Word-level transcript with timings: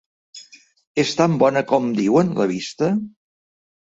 És 1.03 1.11
tant 1.19 1.37
bona 1.45 1.63
com 1.73 1.91
diuen 2.03 2.33
la 2.41 2.49
vista? 2.53 2.91